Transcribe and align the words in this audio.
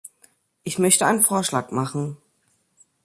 Ich 0.63 0.79
möchte 0.79 1.05
einen 1.05 1.21
Vorschlag 1.21 1.69
machen. 1.69 2.17